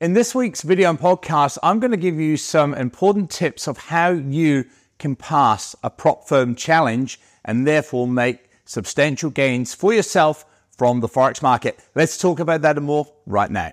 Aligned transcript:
In 0.00 0.12
this 0.12 0.32
week's 0.32 0.62
video 0.62 0.90
and 0.90 1.00
podcast, 1.00 1.58
I'm 1.60 1.80
going 1.80 1.90
to 1.90 1.96
give 1.96 2.20
you 2.20 2.36
some 2.36 2.72
important 2.72 3.32
tips 3.32 3.66
of 3.66 3.76
how 3.78 4.10
you 4.10 4.64
can 5.00 5.16
pass 5.16 5.74
a 5.82 5.90
prop 5.90 6.28
firm 6.28 6.54
challenge 6.54 7.20
and 7.44 7.66
therefore 7.66 8.06
make 8.06 8.48
substantial 8.64 9.28
gains 9.28 9.74
for 9.74 9.92
yourself 9.92 10.44
from 10.70 11.00
the 11.00 11.08
Forex 11.08 11.42
market. 11.42 11.80
Let's 11.96 12.16
talk 12.16 12.38
about 12.38 12.62
that 12.62 12.76
and 12.76 12.86
more 12.86 13.08
right 13.26 13.50
now. 13.50 13.72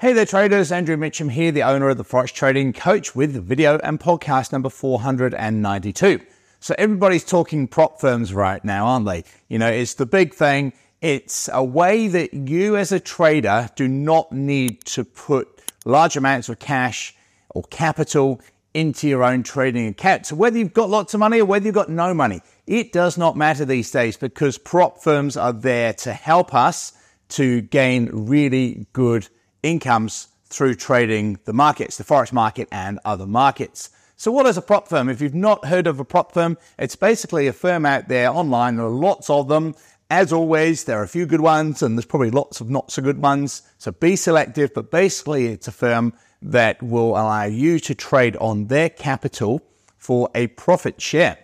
Hey 0.00 0.14
there, 0.14 0.26
traders. 0.26 0.72
Andrew 0.72 0.96
Mitchem 0.96 1.30
here, 1.30 1.52
the 1.52 1.62
owner 1.62 1.90
of 1.90 1.96
the 1.96 2.04
Forex 2.04 2.32
Trading 2.32 2.72
Coach 2.72 3.14
with 3.14 3.36
video 3.36 3.78
and 3.84 4.00
podcast 4.00 4.50
number 4.50 4.68
492. 4.68 6.18
So 6.60 6.74
everybody's 6.76 7.24
talking 7.24 7.66
prop 7.66 8.00
firms 8.00 8.34
right 8.34 8.62
now, 8.62 8.86
aren't 8.86 9.06
they? 9.06 9.24
You 9.48 9.58
know, 9.58 9.70
it's 9.70 9.94
the 9.94 10.04
big 10.04 10.34
thing. 10.34 10.74
It's 11.00 11.48
a 11.50 11.64
way 11.64 12.06
that 12.08 12.34
you 12.34 12.76
as 12.76 12.92
a 12.92 13.00
trader 13.00 13.70
do 13.76 13.88
not 13.88 14.30
need 14.30 14.84
to 14.84 15.04
put 15.04 15.48
large 15.86 16.18
amounts 16.18 16.50
of 16.50 16.58
cash 16.58 17.14
or 17.48 17.62
capital 17.64 18.42
into 18.74 19.08
your 19.08 19.24
own 19.24 19.42
trading 19.42 19.88
account. 19.88 20.26
So 20.26 20.36
whether 20.36 20.58
you've 20.58 20.74
got 20.74 20.90
lots 20.90 21.14
of 21.14 21.20
money 21.20 21.40
or 21.40 21.46
whether 21.46 21.64
you've 21.64 21.74
got 21.74 21.88
no 21.88 22.12
money, 22.12 22.42
it 22.66 22.92
does 22.92 23.16
not 23.16 23.36
matter 23.36 23.64
these 23.64 23.90
days 23.90 24.18
because 24.18 24.58
prop 24.58 25.02
firms 25.02 25.38
are 25.38 25.54
there 25.54 25.94
to 25.94 26.12
help 26.12 26.52
us 26.54 26.92
to 27.30 27.62
gain 27.62 28.10
really 28.12 28.86
good 28.92 29.28
incomes 29.62 30.28
through 30.44 30.74
trading 30.74 31.38
the 31.44 31.52
markets, 31.54 31.96
the 31.96 32.04
forex 32.04 32.32
market 32.32 32.68
and 32.70 32.98
other 33.04 33.26
markets. 33.26 33.90
So, 34.20 34.30
what 34.30 34.44
is 34.44 34.58
a 34.58 34.60
prop 34.60 34.86
firm? 34.86 35.08
If 35.08 35.22
you've 35.22 35.34
not 35.34 35.64
heard 35.64 35.86
of 35.86 35.98
a 35.98 36.04
prop 36.04 36.32
firm, 36.32 36.58
it's 36.78 36.94
basically 36.94 37.46
a 37.46 37.54
firm 37.54 37.86
out 37.86 38.08
there 38.08 38.28
online. 38.28 38.76
There 38.76 38.84
are 38.84 38.90
lots 38.90 39.30
of 39.30 39.48
them. 39.48 39.74
As 40.10 40.30
always, 40.30 40.84
there 40.84 41.00
are 41.00 41.02
a 41.02 41.08
few 41.08 41.24
good 41.24 41.40
ones 41.40 41.82
and 41.82 41.96
there's 41.96 42.04
probably 42.04 42.30
lots 42.30 42.60
of 42.60 42.68
not 42.68 42.90
so 42.90 43.00
good 43.00 43.22
ones. 43.22 43.62
So, 43.78 43.92
be 43.92 44.16
selective, 44.16 44.74
but 44.74 44.90
basically, 44.90 45.46
it's 45.46 45.68
a 45.68 45.72
firm 45.72 46.12
that 46.42 46.82
will 46.82 47.12
allow 47.12 47.44
you 47.44 47.80
to 47.80 47.94
trade 47.94 48.36
on 48.36 48.66
their 48.66 48.90
capital 48.90 49.62
for 49.96 50.28
a 50.34 50.48
profit 50.48 51.00
share. 51.00 51.38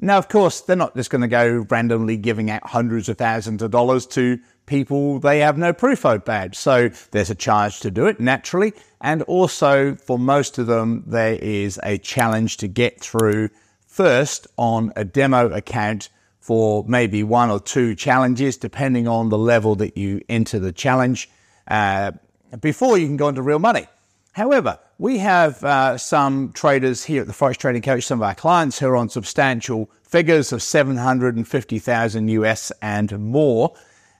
Now, 0.00 0.18
of 0.18 0.28
course, 0.28 0.60
they're 0.60 0.76
not 0.76 0.94
just 0.94 1.10
going 1.10 1.22
to 1.22 1.28
go 1.28 1.66
randomly 1.70 2.18
giving 2.18 2.50
out 2.50 2.66
hundreds 2.66 3.08
of 3.08 3.16
thousands 3.16 3.62
of 3.62 3.70
dollars 3.70 4.06
to 4.08 4.38
people 4.66 5.20
they 5.20 5.38
have 5.40 5.56
no 5.56 5.72
proof 5.72 6.04
about. 6.04 6.54
So 6.54 6.90
there's 7.12 7.30
a 7.30 7.34
charge 7.34 7.80
to 7.80 7.90
do 7.90 8.06
it 8.06 8.20
naturally. 8.20 8.74
And 9.00 9.22
also 9.22 9.94
for 9.94 10.18
most 10.18 10.58
of 10.58 10.66
them, 10.66 11.04
there 11.06 11.34
is 11.34 11.80
a 11.82 11.96
challenge 11.98 12.58
to 12.58 12.68
get 12.68 13.00
through 13.00 13.48
first 13.86 14.46
on 14.58 14.92
a 14.96 15.04
demo 15.04 15.48
account 15.48 16.10
for 16.40 16.84
maybe 16.86 17.22
one 17.22 17.50
or 17.50 17.58
two 17.58 17.94
challenges, 17.94 18.56
depending 18.56 19.08
on 19.08 19.30
the 19.30 19.38
level 19.38 19.74
that 19.76 19.96
you 19.96 20.20
enter 20.28 20.58
the 20.58 20.72
challenge, 20.72 21.30
uh, 21.68 22.12
before 22.60 22.98
you 22.98 23.06
can 23.06 23.16
go 23.16 23.28
into 23.28 23.42
real 23.42 23.58
money. 23.58 23.86
However, 24.32 24.78
we 24.98 25.18
have 25.18 25.62
uh, 25.62 25.98
some 25.98 26.52
traders 26.52 27.04
here 27.04 27.20
at 27.20 27.26
the 27.26 27.32
Forex 27.32 27.58
Trading 27.58 27.82
Coach, 27.82 28.04
some 28.04 28.20
of 28.20 28.22
our 28.22 28.34
clients 28.34 28.78
who 28.78 28.86
are 28.86 28.96
on 28.96 29.10
substantial 29.10 29.90
figures 30.02 30.52
of 30.52 30.62
750,000 30.62 32.28
US 32.28 32.72
and 32.80 33.18
more 33.18 33.74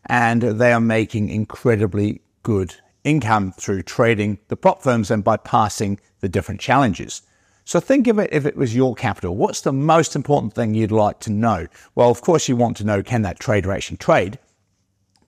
and 0.07 0.43
they 0.43 0.73
are 0.73 0.81
making 0.81 1.31
incredibly 1.31 2.21
good 2.43 2.75
income 3.05 3.53
through 3.53 3.83
trading 3.83 4.39
the 4.49 4.57
prop 4.57 4.83
firms 4.83 5.11
and 5.11 5.25
by 5.25 5.39
passing 5.39 5.99
the 6.21 6.29
different 6.29 6.61
challenges. 6.61 7.23
So 7.65 7.81
think 7.81 8.07
of 8.07 8.19
it 8.19 8.29
if 8.31 8.45
it 8.45 8.57
was 8.57 8.77
your 8.77 8.95
capital. 8.95 9.35
What's 9.35 9.63
the 9.63 9.73
most 9.73 10.15
important 10.15 10.53
thing 10.53 10.75
you'd 10.75 10.93
like 10.93 11.21
to 11.21 11.31
know? 11.31 11.67
Well, 11.95 12.11
of 12.11 12.21
course, 12.21 12.49
you 12.49 12.55
want 12.55 12.77
to 12.77 12.85
know 12.85 13.03
can 13.03 13.23
that 13.23 13.41
trader 13.41 13.73
actually 13.73 13.97
trade? 13.97 14.39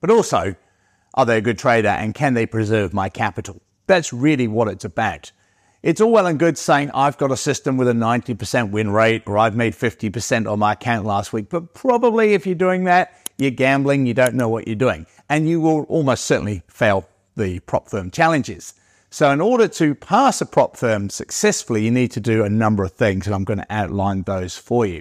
But 0.01 0.11
also, 0.11 0.55
are 1.15 1.27
they 1.27 1.39
a 1.39 1.41
good 1.41 1.59
trader 1.59 1.89
and 1.89 2.15
can 2.15 2.35
they 2.35 2.47
preserve 2.47 2.93
my 2.93 3.09
capital? 3.09 3.63
That's 3.87 4.13
really 4.13 4.47
what 4.47 4.69
it's 4.69 4.85
about. 4.85 5.33
It's 5.89 6.03
all 6.03 6.11
well 6.11 6.27
and 6.27 6.39
good 6.39 6.59
saying 6.59 6.91
I've 6.93 7.17
got 7.17 7.33
a 7.33 7.37
system 7.39 7.79
with 7.79 7.89
a 7.89 7.95
90% 7.95 8.73
win 8.73 8.91
rate 8.91 9.23
or 9.25 9.39
I've 9.39 9.57
made 9.57 9.73
50% 9.73 10.47
on 10.47 10.59
my 10.59 10.75
account 10.75 11.07
last 11.07 11.33
week, 11.33 11.49
but 11.49 11.73
probably 11.73 12.35
if 12.35 12.45
you're 12.45 12.55
doing 12.57 12.85
that, 12.85 13.19
you're 13.39 13.53
gambling, 13.53 14.05
you 14.05 14.13
don't 14.13 14.35
know 14.35 14.51
what 14.51 14.67
you're 14.67 14.77
doing, 14.77 15.07
and 15.31 15.49
you 15.49 15.63
will 15.63 15.85
almost 15.85 16.27
certainly 16.27 16.63
fail 16.69 17.09
the 17.39 17.61
prop 17.61 17.89
firm 17.89 18.11
challenges. 18.11 18.75
So, 19.09 19.31
in 19.31 19.41
order 19.41 19.67
to 19.67 19.95
pass 19.95 20.43
a 20.43 20.45
prop 20.45 20.77
firm 20.77 21.09
successfully, 21.09 21.87
you 21.87 21.91
need 21.91 22.11
to 22.11 22.21
do 22.21 22.45
a 22.45 22.51
number 22.51 22.85
of 22.85 22.93
things, 22.93 23.25
and 23.25 23.35
I'm 23.35 23.45
going 23.45 23.61
to 23.61 23.73
outline 23.73 24.25
those 24.25 24.59
for 24.59 24.85
you. 24.85 25.01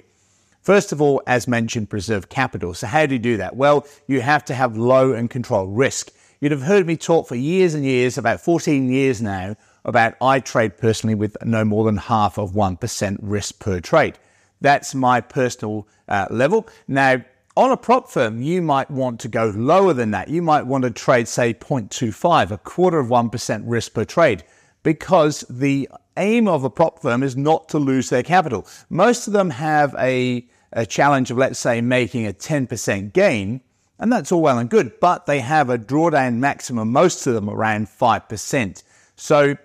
First 0.62 0.92
of 0.92 1.02
all, 1.02 1.20
as 1.26 1.46
mentioned, 1.46 1.90
preserve 1.90 2.30
capital. 2.30 2.72
So, 2.72 2.86
how 2.86 3.04
do 3.04 3.14
you 3.14 3.18
do 3.18 3.36
that? 3.36 3.56
Well, 3.56 3.86
you 4.06 4.22
have 4.22 4.42
to 4.46 4.54
have 4.54 4.78
low 4.78 5.12
and 5.12 5.28
controlled 5.28 5.76
risk. 5.76 6.12
You'd 6.40 6.52
have 6.52 6.62
heard 6.62 6.86
me 6.86 6.96
talk 6.96 7.28
for 7.28 7.34
years 7.34 7.74
and 7.74 7.84
years, 7.84 8.16
about 8.16 8.40
14 8.40 8.88
years 8.88 9.20
now, 9.20 9.56
about 9.84 10.14
I 10.20 10.40
trade 10.40 10.76
personally 10.78 11.14
with 11.14 11.36
no 11.44 11.64
more 11.64 11.84
than 11.84 11.96
half 11.96 12.38
of 12.38 12.52
1% 12.52 13.18
risk 13.20 13.58
per 13.58 13.80
trade. 13.80 14.18
That's 14.60 14.94
my 14.94 15.20
personal 15.20 15.86
uh, 16.08 16.26
level. 16.30 16.68
Now, 16.86 17.22
on 17.56 17.72
a 17.72 17.76
prop 17.76 18.08
firm, 18.08 18.40
you 18.40 18.62
might 18.62 18.88
want 18.88 19.18
to 19.20 19.28
go 19.28 19.52
lower 19.54 19.92
than 19.92 20.12
that. 20.12 20.28
You 20.28 20.42
might 20.42 20.66
want 20.66 20.84
to 20.84 20.90
trade, 20.90 21.26
say, 21.26 21.52
0.25, 21.54 22.52
a 22.52 22.58
quarter 22.58 23.00
of 23.00 23.08
1% 23.08 23.62
risk 23.66 23.94
per 23.94 24.04
trade, 24.04 24.44
because 24.84 25.44
the 25.50 25.88
aim 26.16 26.46
of 26.46 26.62
a 26.62 26.70
prop 26.70 27.02
firm 27.02 27.22
is 27.24 27.36
not 27.36 27.68
to 27.70 27.78
lose 27.78 28.10
their 28.10 28.22
capital. 28.22 28.64
Most 28.90 29.26
of 29.26 29.32
them 29.32 29.50
have 29.50 29.94
a, 29.98 30.46
a 30.72 30.86
challenge 30.86 31.32
of, 31.32 31.36
let's 31.36 31.58
say, 31.58 31.80
making 31.80 32.26
a 32.26 32.32
10% 32.32 33.12
gain, 33.12 33.60
and 33.98 34.12
that's 34.12 34.30
all 34.30 34.42
well 34.42 34.58
and 34.58 34.70
good, 34.70 34.92
but 35.00 35.26
they 35.26 35.40
have 35.40 35.68
a 35.68 35.78
drawdown 35.78 36.36
maximum, 36.36 36.92
most 36.92 37.26
of 37.26 37.34
them 37.34 37.50
around 37.50 37.88
5%. 37.88 38.82
So, 39.16 39.56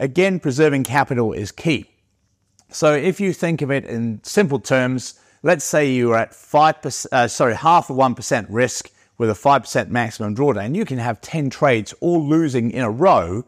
again, 0.00 0.40
preserving 0.40 0.84
capital 0.84 1.32
is 1.32 1.52
key. 1.52 1.90
So, 2.70 2.92
if 2.92 3.20
you 3.20 3.32
think 3.32 3.62
of 3.62 3.70
it 3.70 3.84
in 3.86 4.20
simple 4.22 4.60
terms, 4.60 5.18
let's 5.42 5.64
say 5.64 5.90
you're 5.90 6.16
at 6.16 6.32
5%, 6.32 7.06
uh, 7.12 7.28
sorry, 7.28 7.54
half 7.54 7.88
of 7.90 7.96
1% 7.96 8.46
risk 8.50 8.90
with 9.16 9.30
a 9.30 9.34
5% 9.34 9.88
maximum 9.88 10.36
drawdown, 10.36 10.74
you 10.74 10.84
can 10.84 10.98
have 10.98 11.20
10 11.20 11.50
trades 11.50 11.94
all 12.00 12.22
losing 12.26 12.70
in 12.70 12.82
a 12.82 12.90
row 12.90 13.44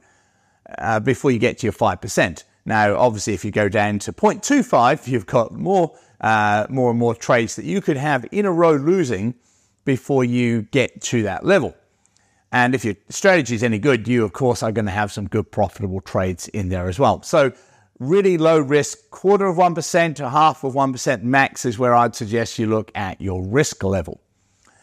uh, 0.79 1.01
before 1.01 1.31
you 1.31 1.39
get 1.39 1.59
to 1.59 1.67
your 1.67 1.73
5%. 1.73 2.45
Now, 2.65 2.97
obviously, 2.97 3.35
if 3.35 3.45
you 3.45 3.51
go 3.51 3.69
down 3.69 3.99
to 4.01 4.13
0.25, 4.13 5.07
you've 5.07 5.27
got 5.27 5.53
more, 5.53 5.97
uh, 6.21 6.67
more 6.69 6.91
and 6.91 6.99
more 6.99 7.15
trades 7.15 7.57
that 7.57 7.65
you 7.65 7.81
could 7.81 7.97
have 7.97 8.27
in 8.33 8.47
a 8.47 8.53
row 8.53 8.73
losing 8.73 9.35
before 9.85 10.25
you 10.25 10.63
get 10.63 11.01
to 11.03 11.23
that 11.23 11.45
level. 11.45 11.75
And 12.53 12.75
if 12.75 12.85
your 12.85 12.97
strategy 13.09 13.55
is 13.55 13.63
any 13.63 13.79
good, 13.79 14.09
you, 14.09 14.25
of 14.25 14.33
course, 14.33 14.63
are 14.63 14.73
going 14.73 14.87
to 14.87 14.91
have 14.91 15.13
some 15.13 15.29
good 15.29 15.51
profitable 15.53 16.01
trades 16.01 16.49
in 16.49 16.69
there 16.69 16.89
as 16.89 16.99
well. 16.99 17.23
So 17.23 17.53
really 18.01 18.39
low 18.39 18.59
risk, 18.59 19.11
quarter 19.11 19.47
of 19.47 19.57
1% 19.57 20.17
to 20.17 20.31
half 20.31 20.65
of 20.65 20.75
1% 20.75 21.23
max 21.23 21.65
is 21.65 21.79
where 21.79 21.95
I'd 21.95 22.17
suggest 22.17 22.59
you 22.59 22.67
look 22.67 22.91
at 22.95 23.21
your 23.21 23.43
risk 23.45 23.85
level. 23.85 24.21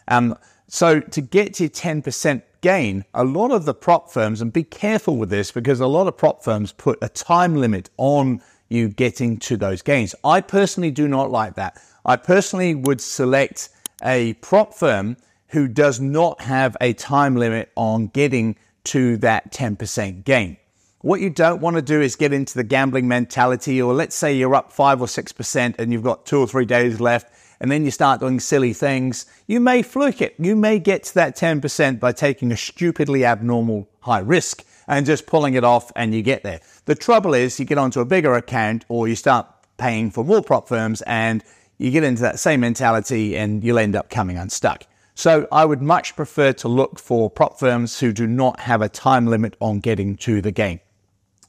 Um, 0.07 0.37
so 0.69 0.99
to 0.99 1.21
get 1.21 1.53
to 1.55 1.67
10% 1.67 2.41
gain, 2.61 3.05
a 3.13 3.23
lot 3.23 3.51
of 3.51 3.65
the 3.65 3.73
prop 3.73 4.11
firms, 4.11 4.41
and 4.41 4.53
be 4.53 4.63
careful 4.63 5.17
with 5.17 5.29
this 5.29 5.51
because 5.51 5.79
a 5.79 5.87
lot 5.87 6.07
of 6.07 6.17
prop 6.17 6.43
firms 6.43 6.71
put 6.71 6.97
a 7.01 7.09
time 7.09 7.55
limit 7.55 7.89
on 7.97 8.41
you 8.69 8.89
getting 8.89 9.37
to 9.37 9.57
those 9.57 9.81
gains. 9.81 10.13
I 10.23 10.41
personally 10.41 10.91
do 10.91 11.07
not 11.07 11.31
like 11.31 11.55
that. 11.55 11.81
I 12.05 12.15
personally 12.15 12.75
would 12.75 13.01
select 13.01 13.69
a 14.03 14.33
prop 14.35 14.73
firm 14.73 15.17
who 15.49 15.67
does 15.67 15.99
not 15.99 16.41
have 16.41 16.75
a 16.81 16.93
time 16.93 17.35
limit 17.35 17.71
on 17.75 18.07
getting 18.07 18.55
to 18.85 19.17
that 19.17 19.51
10% 19.51 20.23
gain. 20.23 20.57
What 21.01 21.21
you 21.21 21.29
don't 21.29 21.61
want 21.61 21.75
to 21.75 21.81
do 21.81 22.01
is 22.01 22.15
get 22.15 22.33
into 22.33 22.55
the 22.55 22.63
gambling 22.63 23.07
mentality, 23.07 23.81
or 23.81 23.93
let's 23.93 24.15
say 24.15 24.35
you're 24.35 24.55
up 24.55 24.71
five 24.71 24.99
or 24.99 25.07
six 25.07 25.31
percent 25.31 25.75
and 25.77 25.93
you've 25.93 26.03
got 26.03 26.25
two 26.25 26.39
or 26.39 26.47
three 26.47 26.65
days 26.65 26.99
left, 26.99 27.31
and 27.59 27.71
then 27.71 27.85
you 27.85 27.91
start 27.91 28.19
doing 28.19 28.39
silly 28.39 28.73
things. 28.73 29.25
You 29.45 29.59
may 29.59 29.83
fluke 29.83 30.21
it. 30.21 30.35
You 30.39 30.55
may 30.55 30.79
get 30.79 31.03
to 31.03 31.13
that 31.15 31.37
10% 31.37 31.99
by 31.99 32.11
taking 32.11 32.51
a 32.51 32.57
stupidly 32.57 33.25
abnormal 33.25 33.87
high 34.01 34.19
risk 34.19 34.65
and 34.87 35.05
just 35.05 35.27
pulling 35.27 35.53
it 35.53 35.63
off, 35.63 35.91
and 35.95 36.15
you 36.15 36.21
get 36.21 36.43
there. 36.43 36.61
The 36.85 36.95
trouble 36.95 37.33
is, 37.33 37.59
you 37.59 37.65
get 37.65 37.77
onto 37.77 37.99
a 37.99 38.05
bigger 38.05 38.33
account, 38.33 38.85
or 38.89 39.07
you 39.07 39.15
start 39.15 39.47
paying 39.77 40.09
for 40.11 40.23
more 40.23 40.41
prop 40.41 40.67
firms, 40.67 41.01
and 41.03 41.43
you 41.77 41.91
get 41.91 42.03
into 42.03 42.21
that 42.23 42.39
same 42.39 42.61
mentality, 42.61 43.37
and 43.37 43.63
you'll 43.63 43.79
end 43.79 43.95
up 43.95 44.09
coming 44.09 44.37
unstuck. 44.37 44.83
So 45.17 45.47
I 45.51 45.65
would 45.65 45.81
much 45.81 46.15
prefer 46.15 46.53
to 46.53 46.67
look 46.67 46.99
for 46.99 47.27
prop 47.27 47.57
firms 47.57 47.99
who 47.99 48.13
do 48.13 48.27
not 48.27 48.59
have 48.59 48.83
a 48.83 48.87
time 48.87 49.25
limit 49.25 49.57
on 49.59 49.79
getting 49.79 50.15
to 50.17 50.43
the 50.43 50.51
game. 50.51 50.79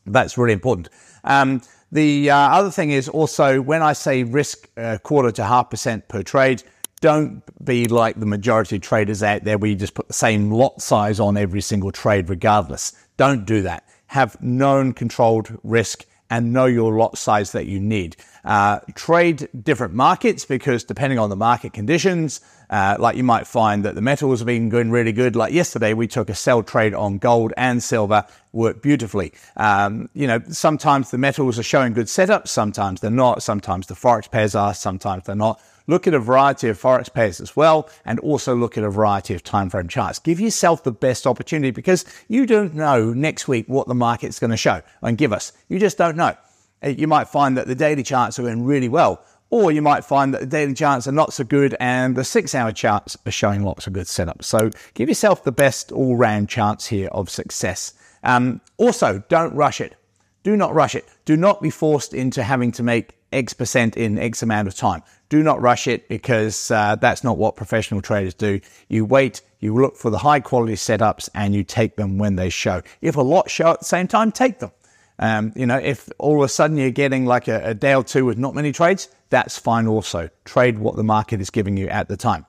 That's 0.06 0.38
really 0.38 0.54
important. 0.54 0.88
Um, 1.22 1.60
the 1.92 2.30
uh, 2.30 2.34
other 2.34 2.70
thing 2.70 2.92
is 2.92 3.10
also 3.10 3.60
when 3.60 3.82
I 3.82 3.92
say 3.92 4.22
risk 4.22 4.70
uh, 4.78 4.96
quarter 5.02 5.30
to 5.32 5.44
half 5.44 5.68
percent 5.68 6.08
per 6.08 6.22
trade, 6.22 6.62
don't 7.02 7.42
be 7.62 7.84
like 7.84 8.18
the 8.18 8.24
majority 8.24 8.76
of 8.76 8.82
traders 8.82 9.22
out 9.22 9.44
there 9.44 9.58
where 9.58 9.68
you 9.68 9.76
just 9.76 9.92
put 9.92 10.08
the 10.08 10.14
same 10.14 10.50
lot 10.50 10.80
size 10.80 11.20
on 11.20 11.36
every 11.36 11.60
single 11.60 11.92
trade 11.92 12.30
regardless. 12.30 12.94
Don't 13.18 13.44
do 13.44 13.60
that. 13.62 13.86
Have 14.06 14.42
known 14.42 14.94
controlled 14.94 15.58
risk 15.62 16.06
and 16.30 16.52
know 16.52 16.66
your 16.66 16.94
lot 16.94 17.16
size 17.16 17.52
that 17.52 17.66
you 17.66 17.80
need. 17.80 18.16
Uh, 18.44 18.80
trade 18.94 19.48
different 19.62 19.94
markets 19.94 20.44
because 20.44 20.84
depending 20.84 21.18
on 21.18 21.30
the 21.30 21.36
market 21.36 21.72
conditions, 21.72 22.40
uh, 22.70 22.96
like 22.98 23.16
you 23.16 23.24
might 23.24 23.46
find 23.46 23.84
that 23.84 23.94
the 23.94 24.00
metals 24.00 24.40
have 24.40 24.46
been 24.46 24.68
going 24.68 24.90
really 24.90 25.12
good. 25.12 25.34
Like 25.36 25.52
yesterday, 25.52 25.94
we 25.94 26.06
took 26.06 26.28
a 26.28 26.34
sell 26.34 26.62
trade 26.62 26.94
on 26.94 27.18
gold 27.18 27.52
and 27.56 27.82
silver, 27.82 28.24
worked 28.52 28.82
beautifully. 28.82 29.32
Um, 29.56 30.08
you 30.14 30.26
know, 30.26 30.40
sometimes 30.48 31.10
the 31.10 31.18
metals 31.18 31.58
are 31.58 31.62
showing 31.62 31.92
good 31.92 32.06
setups, 32.06 32.48
sometimes 32.48 33.00
they're 33.00 33.10
not. 33.10 33.42
Sometimes 33.42 33.86
the 33.86 33.94
forex 33.94 34.30
pairs 34.30 34.54
are, 34.54 34.74
sometimes 34.74 35.24
they're 35.24 35.34
not. 35.34 35.60
Look 35.88 36.06
at 36.06 36.14
a 36.14 36.20
variety 36.20 36.68
of 36.68 36.80
forex 36.80 37.12
pairs 37.12 37.40
as 37.40 37.56
well, 37.56 37.88
and 38.04 38.20
also 38.20 38.54
look 38.54 38.76
at 38.76 38.84
a 38.84 38.90
variety 38.90 39.34
of 39.34 39.42
time 39.42 39.70
frame 39.70 39.88
charts. 39.88 40.18
Give 40.18 40.38
yourself 40.38 40.84
the 40.84 40.92
best 40.92 41.26
opportunity 41.26 41.70
because 41.70 42.04
you 42.28 42.44
don't 42.44 42.74
know 42.74 43.12
next 43.14 43.48
week 43.48 43.66
what 43.68 43.88
the 43.88 43.94
market's 43.94 44.38
going 44.38 44.50
to 44.50 44.56
show 44.56 44.82
and 45.02 45.16
give 45.18 45.32
us. 45.32 45.52
You 45.68 45.80
just 45.80 45.96
don't 45.96 46.16
know. 46.16 46.36
Uh, 46.84 46.90
you 46.90 47.08
might 47.08 47.28
find 47.28 47.56
that 47.56 47.66
the 47.66 47.74
daily 47.74 48.02
charts 48.02 48.38
are 48.38 48.42
doing 48.42 48.64
really 48.64 48.90
well, 48.90 49.24
or 49.48 49.72
you 49.72 49.80
might 49.80 50.04
find 50.04 50.34
that 50.34 50.40
the 50.40 50.46
daily 50.46 50.74
charts 50.74 51.08
are 51.08 51.12
not 51.12 51.32
so 51.32 51.42
good 51.42 51.74
and 51.80 52.16
the 52.16 52.24
six 52.24 52.54
hour 52.54 52.70
charts 52.70 53.16
are 53.24 53.32
showing 53.32 53.62
lots 53.62 53.86
of 53.86 53.94
good 53.94 54.06
setups. 54.06 54.44
So 54.44 54.70
give 54.92 55.08
yourself 55.08 55.42
the 55.42 55.52
best 55.52 55.90
all 55.90 56.16
round 56.16 56.50
chance 56.50 56.86
here 56.86 57.08
of 57.12 57.30
success. 57.30 57.94
Um, 58.22 58.60
also, 58.76 59.22
don't 59.30 59.54
rush 59.54 59.80
it. 59.80 59.96
Do 60.42 60.54
not 60.54 60.74
rush 60.74 60.94
it. 60.94 61.08
Do 61.24 61.36
not 61.36 61.62
be 61.62 61.70
forced 61.70 62.12
into 62.12 62.42
having 62.42 62.72
to 62.72 62.82
make 62.82 63.14
X 63.32 63.54
percent 63.54 63.96
in 63.96 64.18
X 64.18 64.42
amount 64.42 64.68
of 64.68 64.74
time. 64.74 65.02
Do 65.28 65.42
not 65.42 65.60
rush 65.60 65.86
it 65.86 66.08
because 66.08 66.70
uh, 66.70 66.96
that's 66.96 67.22
not 67.22 67.36
what 67.36 67.56
professional 67.56 68.00
traders 68.00 68.34
do. 68.34 68.60
You 68.88 69.04
wait, 69.04 69.42
you 69.60 69.74
look 69.74 69.96
for 69.96 70.10
the 70.10 70.18
high 70.18 70.40
quality 70.40 70.74
setups 70.74 71.28
and 71.34 71.54
you 71.54 71.64
take 71.64 71.96
them 71.96 72.18
when 72.18 72.36
they 72.36 72.48
show. 72.48 72.82
If 73.02 73.16
a 73.16 73.20
lot 73.20 73.50
show 73.50 73.72
at 73.72 73.80
the 73.80 73.84
same 73.84 74.08
time, 74.08 74.32
take 74.32 74.58
them. 74.58 74.70
Um, 75.18 75.52
you 75.56 75.66
know, 75.66 75.78
if 75.78 76.08
all 76.18 76.38
of 76.38 76.44
a 76.44 76.48
sudden 76.48 76.76
you're 76.76 76.90
getting 76.90 77.26
like 77.26 77.48
a, 77.48 77.70
a 77.70 77.74
day 77.74 77.94
or 77.94 78.04
two 78.04 78.24
with 78.24 78.38
not 78.38 78.54
many 78.54 78.72
trades, 78.72 79.08
that's 79.30 79.58
fine 79.58 79.86
also. 79.86 80.30
Trade 80.44 80.78
what 80.78 80.96
the 80.96 81.04
market 81.04 81.40
is 81.40 81.50
giving 81.50 81.76
you 81.76 81.88
at 81.88 82.08
the 82.08 82.16
time. 82.16 82.46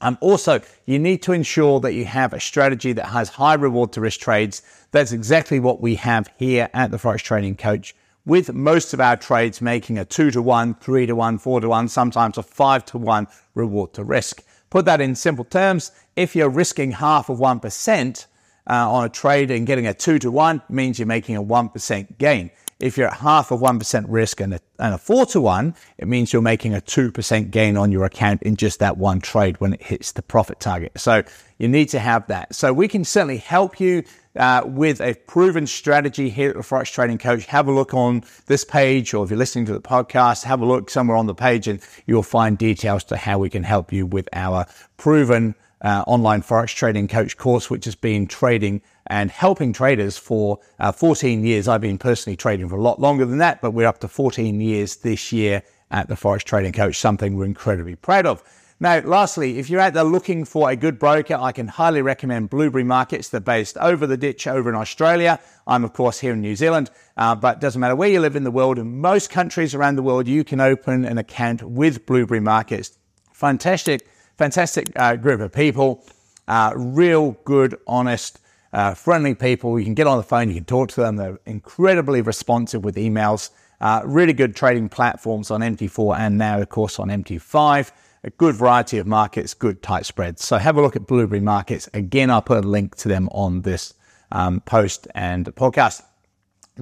Um, 0.00 0.16
also, 0.20 0.60
you 0.86 0.98
need 0.98 1.22
to 1.22 1.32
ensure 1.32 1.80
that 1.80 1.92
you 1.92 2.04
have 2.04 2.32
a 2.32 2.40
strategy 2.40 2.92
that 2.92 3.06
has 3.06 3.28
high 3.28 3.54
reward 3.54 3.92
to 3.92 4.00
risk 4.00 4.20
trades. 4.20 4.62
That's 4.92 5.12
exactly 5.12 5.60
what 5.60 5.80
we 5.80 5.96
have 5.96 6.30
here 6.38 6.70
at 6.72 6.90
the 6.90 6.96
Forex 6.98 7.18
Trading 7.18 7.56
Coach, 7.56 7.94
with 8.28 8.52
most 8.52 8.92
of 8.92 9.00
our 9.00 9.16
trades 9.16 9.62
making 9.62 9.98
a 9.98 10.04
two 10.04 10.30
to 10.30 10.42
one, 10.42 10.74
three 10.74 11.06
to 11.06 11.16
one, 11.16 11.38
four 11.38 11.60
to 11.60 11.68
one, 11.68 11.88
sometimes 11.88 12.36
a 12.36 12.42
five 12.42 12.84
to 12.84 12.98
one 12.98 13.26
reward 13.54 13.94
to 13.94 14.04
risk. 14.04 14.44
Put 14.68 14.84
that 14.84 15.00
in 15.00 15.14
simple 15.14 15.46
terms, 15.46 15.90
if 16.14 16.36
you're 16.36 16.50
risking 16.50 16.92
half 16.92 17.30
of 17.30 17.38
1%, 17.38 18.26
uh, 18.70 18.92
on 18.92 19.04
a 19.04 19.08
trade 19.08 19.50
and 19.50 19.66
getting 19.66 19.86
a 19.86 19.94
two 19.94 20.18
to 20.18 20.30
one 20.30 20.60
means 20.68 20.98
you're 20.98 21.06
making 21.06 21.36
a 21.36 21.42
1% 21.42 22.18
gain. 22.18 22.50
If 22.80 22.96
you're 22.96 23.08
at 23.08 23.14
half 23.14 23.50
of 23.50 23.58
1% 23.58 24.04
risk 24.08 24.40
and 24.40 24.54
a, 24.54 24.60
and 24.78 24.94
a 24.94 24.98
four 24.98 25.26
to 25.26 25.40
one, 25.40 25.74
it 25.98 26.06
means 26.06 26.32
you're 26.32 26.40
making 26.40 26.74
a 26.74 26.80
2% 26.80 27.50
gain 27.50 27.76
on 27.76 27.90
your 27.90 28.04
account 28.04 28.40
in 28.44 28.54
just 28.54 28.78
that 28.78 28.96
one 28.96 29.20
trade 29.20 29.60
when 29.60 29.72
it 29.72 29.82
hits 29.82 30.12
the 30.12 30.22
profit 30.22 30.60
target. 30.60 30.92
So 30.96 31.24
you 31.58 31.66
need 31.66 31.88
to 31.88 31.98
have 31.98 32.28
that. 32.28 32.54
So 32.54 32.72
we 32.72 32.86
can 32.86 33.04
certainly 33.04 33.38
help 33.38 33.80
you 33.80 34.04
uh, 34.36 34.62
with 34.64 35.00
a 35.00 35.14
proven 35.26 35.66
strategy 35.66 36.30
here 36.30 36.50
at 36.50 36.56
the 36.56 36.62
Forex 36.62 36.92
Trading 36.92 37.18
Coach. 37.18 37.46
Have 37.46 37.66
a 37.66 37.72
look 37.72 37.94
on 37.94 38.22
this 38.46 38.64
page, 38.64 39.12
or 39.12 39.24
if 39.24 39.30
you're 39.30 39.38
listening 39.38 39.66
to 39.66 39.72
the 39.72 39.80
podcast, 39.80 40.44
have 40.44 40.60
a 40.60 40.64
look 40.64 40.88
somewhere 40.88 41.16
on 41.16 41.26
the 41.26 41.34
page 41.34 41.66
and 41.66 41.80
you'll 42.06 42.22
find 42.22 42.56
details 42.56 43.02
to 43.04 43.16
how 43.16 43.40
we 43.40 43.50
can 43.50 43.64
help 43.64 43.92
you 43.92 44.06
with 44.06 44.28
our 44.32 44.66
proven 44.98 45.56
uh, 45.80 46.04
online 46.06 46.42
forex 46.42 46.74
trading 46.74 47.08
coach 47.08 47.36
course, 47.36 47.70
which 47.70 47.84
has 47.84 47.94
been 47.96 48.26
trading 48.26 48.82
and 49.08 49.30
helping 49.30 49.72
traders 49.72 50.16
for 50.16 50.60
uh, 50.78 50.92
14 50.92 51.44
years. 51.44 51.66
I've 51.66 51.80
been 51.80 51.98
personally 51.98 52.36
trading 52.36 52.68
for 52.68 52.76
a 52.76 52.80
lot 52.80 53.00
longer 53.00 53.24
than 53.24 53.38
that, 53.38 53.60
but 53.60 53.72
we're 53.72 53.88
up 53.88 53.98
to 54.00 54.08
14 54.08 54.60
years 54.60 54.96
this 54.96 55.32
year 55.32 55.62
at 55.90 56.08
the 56.08 56.14
Forex 56.14 56.44
Trading 56.44 56.72
Coach, 56.72 56.96
something 56.96 57.36
we're 57.36 57.46
incredibly 57.46 57.96
proud 57.96 58.26
of. 58.26 58.42
Now, 58.80 59.00
lastly, 59.00 59.58
if 59.58 59.68
you're 59.68 59.80
out 59.80 59.94
there 59.94 60.04
looking 60.04 60.44
for 60.44 60.70
a 60.70 60.76
good 60.76 61.00
broker, 61.00 61.36
I 61.40 61.50
can 61.50 61.66
highly 61.66 62.00
recommend 62.00 62.48
Blueberry 62.50 62.84
Markets. 62.84 63.28
They're 63.28 63.40
based 63.40 63.76
over 63.78 64.06
the 64.06 64.16
ditch 64.16 64.46
over 64.46 64.68
in 64.70 64.76
Australia. 64.76 65.40
I'm, 65.66 65.82
of 65.82 65.92
course, 65.94 66.20
here 66.20 66.34
in 66.34 66.40
New 66.40 66.54
Zealand, 66.54 66.90
uh, 67.16 67.34
but 67.34 67.56
it 67.56 67.60
doesn't 67.60 67.80
matter 67.80 67.96
where 67.96 68.08
you 68.08 68.20
live 68.20 68.36
in 68.36 68.44
the 68.44 68.52
world. 68.52 68.78
In 68.78 69.00
most 69.00 69.30
countries 69.30 69.74
around 69.74 69.96
the 69.96 70.02
world, 70.02 70.28
you 70.28 70.44
can 70.44 70.60
open 70.60 71.04
an 71.04 71.18
account 71.18 71.62
with 71.64 72.06
Blueberry 72.06 72.40
Markets. 72.40 72.98
Fantastic 73.32 74.06
fantastic 74.38 74.88
uh, 74.96 75.16
group 75.16 75.40
of 75.40 75.52
people, 75.52 76.04
uh, 76.46 76.72
real 76.76 77.32
good, 77.44 77.76
honest, 77.86 78.38
uh, 78.72 78.94
friendly 78.94 79.34
people. 79.34 79.78
You 79.78 79.84
can 79.84 79.94
get 79.94 80.06
on 80.06 80.16
the 80.16 80.22
phone, 80.22 80.48
you 80.48 80.56
can 80.56 80.64
talk 80.64 80.90
to 80.90 81.00
them. 81.00 81.16
They're 81.16 81.38
incredibly 81.46 82.20
responsive 82.20 82.84
with 82.84 82.96
emails. 82.96 83.50
Uh, 83.80 84.02
really 84.04 84.32
good 84.32 84.56
trading 84.56 84.88
platforms 84.88 85.50
on 85.50 85.60
MT4 85.60 86.18
and 86.18 86.36
now, 86.36 86.60
of 86.60 86.68
course, 86.68 86.98
on 86.98 87.08
MT5. 87.08 87.92
A 88.24 88.30
good 88.30 88.56
variety 88.56 88.98
of 88.98 89.06
markets, 89.06 89.54
good 89.54 89.82
tight 89.82 90.04
spreads. 90.04 90.44
So 90.44 90.58
have 90.58 90.76
a 90.76 90.82
look 90.82 90.96
at 90.96 91.06
Blueberry 91.06 91.40
Markets. 91.40 91.88
Again, 91.94 92.30
I'll 92.30 92.42
put 92.42 92.64
a 92.64 92.68
link 92.68 92.96
to 92.96 93.08
them 93.08 93.28
on 93.30 93.62
this 93.62 93.94
um, 94.32 94.60
post 94.60 95.06
and 95.14 95.46
podcast. 95.54 96.02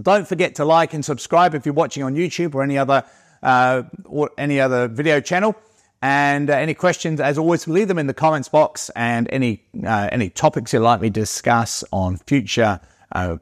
Don't 0.01 0.27
forget 0.27 0.55
to 0.57 0.65
like 0.65 0.95
and 0.95 1.05
subscribe 1.05 1.55
if 1.55 1.67
you're 1.67 1.75
watching 1.75 2.03
on 2.03 2.15
YouTube 2.15 2.55
or 2.55 2.63
any 2.63 2.79
other 2.79 3.05
uh, 3.43 3.83
or 4.05 4.31
any 4.39 4.61
other 4.61 4.89
video 4.89 5.21
channel. 5.21 5.55
And 6.03 6.51
uh, 6.51 6.55
any 6.55 6.75
questions, 6.75 7.21
as 7.21 7.39
always, 7.39 7.67
leave 7.67 7.89
them 7.89 7.99
in 7.99 8.07
the 8.07 8.15
comments 8.15 8.49
box. 8.49 8.91
And 8.95 9.29
any 9.33 9.65
uh, 9.85 10.09
any 10.13 10.31
topics 10.31 10.73
you'd 10.73 10.81
like 10.81 11.01
me 11.01 11.09
to 11.09 11.21
discuss 11.21 11.83
on 11.93 12.19
future 12.19 12.81
uh, 13.13 13.39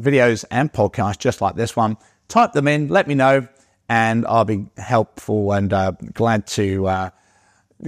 videos 0.00 0.44
and 0.50 0.72
podcasts, 0.72 1.18
just 1.18 1.40
like 1.40 1.56
this 1.56 1.76
one, 1.76 1.96
type 2.28 2.52
them 2.52 2.68
in. 2.68 2.88
Let 2.88 3.08
me 3.08 3.14
know, 3.14 3.46
and 3.88 4.24
I'll 4.26 4.44
be 4.44 4.66
helpful 4.76 5.52
and 5.52 5.72
uh, 5.72 5.92
glad 6.14 6.46
to 6.48 6.86
uh, 6.86 7.10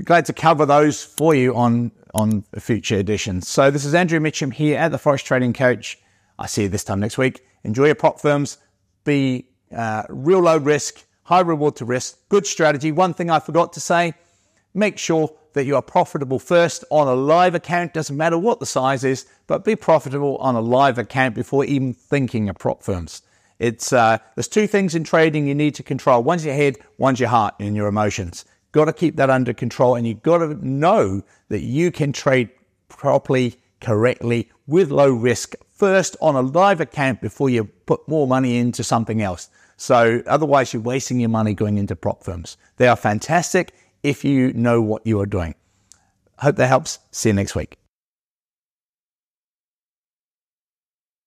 glad 0.05 0.27
to 0.27 0.33
cover 0.33 0.67
those 0.67 1.03
for 1.03 1.35
you 1.35 1.55
on 1.55 1.93
on 2.15 2.45
future 2.59 2.99
editions. 2.99 3.49
So 3.49 3.71
this 3.71 3.85
is 3.85 3.95
Andrew 3.95 4.21
Mitchem 4.21 4.53
here 4.53 4.79
at 4.79 4.91
the 4.91 4.99
Forex 4.99 5.25
Trading 5.25 5.53
Coach. 5.53 5.99
I'll 6.39 6.49
see 6.49 6.63
you 6.63 6.69
this 6.69 6.85
time 6.85 7.01
next 7.01 7.19
week. 7.19 7.47
Enjoy 7.65 7.87
your 7.87 7.95
prop 7.95 8.21
firms. 8.21 8.59
Be 9.05 9.47
uh, 9.75 10.03
real 10.09 10.41
low 10.41 10.59
risk 10.59 11.05
high 11.33 11.41
reward 11.41 11.75
to 11.77 11.87
risk, 11.87 12.19
good 12.29 12.47
strategy. 12.47 12.93
One 12.93 13.15
thing 13.15 13.31
I 13.31 13.39
forgot 13.39 13.73
to 13.73 13.81
say 13.81 14.13
make 14.75 14.99
sure 14.99 15.35
that 15.55 15.65
you 15.65 15.77
are 15.77 15.83
profitable 15.83 16.39
first 16.39 16.85
on 16.91 17.09
a 17.09 17.15
live 17.15 17.55
account. 17.55 17.95
Doesn't 17.95 18.19
matter 18.19 18.37
what 18.37 18.61
the 18.61 18.67
size 18.67 19.03
is, 19.03 19.25
but 19.47 19.65
be 19.65 19.75
profitable 19.75 20.37
on 20.39 20.57
a 20.57 20.61
live 20.61 20.99
account 20.99 21.35
before 21.35 21.65
even 21.65 21.95
thinking 21.95 22.51
of 22.51 22.59
prop 22.59 22.83
firms. 22.83 23.23
It's 23.59 23.95
uh, 23.95 24.19
there's 24.35 24.49
two 24.49 24.67
things 24.67 24.95
in 24.95 25.05
trading 25.05 25.47
you 25.47 25.55
need 25.55 25.75
to 25.77 25.83
control. 25.83 26.23
One's 26.23 26.45
your 26.45 26.55
head, 26.55 26.77
one's 26.99 27.19
your 27.19 27.31
heart 27.31 27.55
and 27.59 27.75
your 27.75 27.87
emotions. 27.87 28.45
Got 28.73 28.87
to 28.87 28.93
keep 28.93 29.17
that 29.17 29.31
under 29.31 29.55
control, 29.55 29.95
and 29.95 30.07
you've 30.07 30.23
got 30.23 30.39
to 30.39 30.55
know 30.67 31.23
that 31.49 31.63
you 31.63 31.91
can 31.91 32.13
trade 32.13 32.51
properly, 32.89 33.57
correctly, 33.81 34.51
with 34.67 34.91
low 34.91 35.11
risk 35.11 35.55
first 35.83 36.17
on 36.21 36.37
a 36.37 36.41
live 36.41 36.81
account 36.81 37.21
before 37.21 37.51
you 37.51 37.65
put 37.65 38.07
more 38.07 38.25
money 38.25 38.57
into 38.57 38.85
something 38.85 39.21
else. 39.21 39.51
So 39.77 40.23
otherwise, 40.29 40.73
you're 40.73 40.81
wasting 40.81 41.19
your 41.19 41.29
money 41.29 41.55
going 41.55 41.77
into 41.77 41.97
prop 41.97 42.23
firms. 42.23 42.57
They 42.77 42.87
are 42.87 42.95
fantastic 42.95 43.75
if 44.05 44.25
you 44.25 44.53
know 44.53 44.81
what 44.81 45.05
you 45.05 45.19
are 45.19 45.27
doing. 45.27 45.57
Hope 46.39 46.55
that 46.55 46.69
helps. 46.69 47.01
See 47.11 47.31
you 47.31 47.33
next 47.33 47.57
week. 47.57 47.82